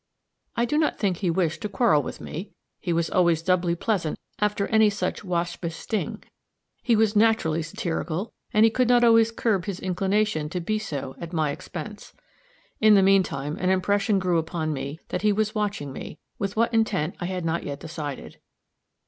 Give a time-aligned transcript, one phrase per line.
[0.55, 4.17] I do not think he wished to quarrel with me; he was always doubly pleasant
[4.39, 6.23] after any such waspish sting;
[6.81, 11.15] he was naturally satirical, and he could not always curb his inclination to be so
[11.19, 12.15] at my expense.
[12.79, 16.55] In the mean time an impression grew upon me that he was watching me with
[16.55, 18.39] what intent I had not yet decided.